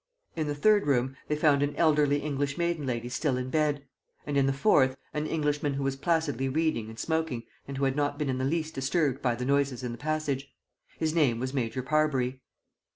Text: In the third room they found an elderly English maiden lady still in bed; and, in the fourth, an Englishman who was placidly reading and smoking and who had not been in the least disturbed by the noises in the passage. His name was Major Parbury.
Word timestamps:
In 0.35 0.47
the 0.47 0.55
third 0.55 0.87
room 0.87 1.15
they 1.27 1.35
found 1.35 1.61
an 1.61 1.75
elderly 1.75 2.21
English 2.21 2.57
maiden 2.57 2.87
lady 2.87 3.07
still 3.07 3.37
in 3.37 3.51
bed; 3.51 3.85
and, 4.25 4.35
in 4.35 4.47
the 4.47 4.51
fourth, 4.51 4.97
an 5.13 5.27
Englishman 5.27 5.75
who 5.75 5.83
was 5.83 5.95
placidly 5.95 6.49
reading 6.49 6.89
and 6.89 6.97
smoking 6.97 7.43
and 7.67 7.77
who 7.77 7.85
had 7.85 7.95
not 7.95 8.17
been 8.17 8.27
in 8.27 8.39
the 8.39 8.43
least 8.43 8.73
disturbed 8.73 9.21
by 9.21 9.35
the 9.35 9.45
noises 9.45 9.83
in 9.83 9.91
the 9.91 9.99
passage. 9.99 10.51
His 10.97 11.13
name 11.13 11.39
was 11.39 11.53
Major 11.53 11.83
Parbury. 11.83 12.41